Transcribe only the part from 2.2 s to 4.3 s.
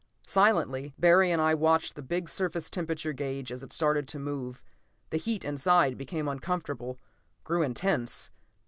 surface temperature gauge as it started to